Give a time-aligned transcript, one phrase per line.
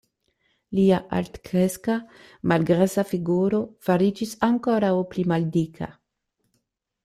[0.77, 1.97] Lia altkreska,
[2.53, 3.61] malgrasa figuro
[3.91, 5.95] fariĝis ankoraŭ pli maldika.